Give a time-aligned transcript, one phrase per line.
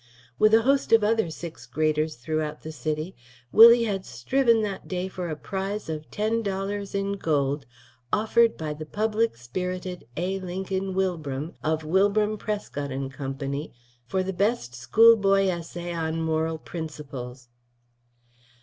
[0.39, 3.15] With a host of other sixth graders throughout the city
[3.51, 7.67] Willie had striven that day for a prize of ten dollars in gold
[8.11, 10.39] offered by the public spirited A.
[10.39, 13.35] Lincoln Wilbram, of Wilbram, Prescott & Co.,
[14.07, 17.49] for the best schoolboy essay on Moral Principles.